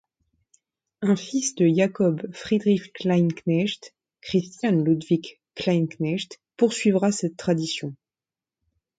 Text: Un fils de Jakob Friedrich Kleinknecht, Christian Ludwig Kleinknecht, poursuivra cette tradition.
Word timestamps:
Un 1.03 1.15
fils 1.15 1.53
de 1.53 1.67
Jakob 1.67 2.25
Friedrich 2.33 2.91
Kleinknecht, 2.93 3.93
Christian 4.23 4.83
Ludwig 4.83 5.39
Kleinknecht, 5.53 6.39
poursuivra 6.57 7.11
cette 7.11 7.37
tradition. 7.37 7.93